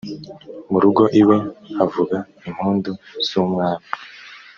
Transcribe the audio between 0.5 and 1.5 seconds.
murugo iwe